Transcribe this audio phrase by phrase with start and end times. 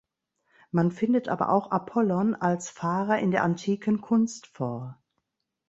[0.71, 4.99] Man findet aber auch Apollon als Fahrer in der antiken Kunst vor.